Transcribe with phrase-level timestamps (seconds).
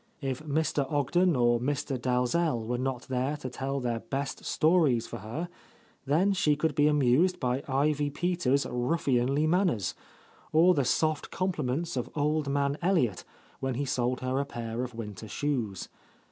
[0.21, 0.91] If Mr.
[0.91, 1.95] Ogden or Mr.
[1.95, 5.47] Dalzell were not there to tell their best stories for her,
[6.07, 9.93] then she could be amused by Ivy Peters' ruffianly manners,
[10.51, 13.23] or the soft compliments of old man Elliott
[13.59, 15.87] when he sold her a pair of winter shoes.